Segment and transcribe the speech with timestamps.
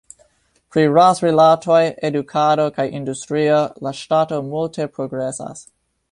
[0.75, 3.59] Pri ras-rilatoj, edukado kaj industrio,
[3.89, 5.63] la ŝtato multe progresas.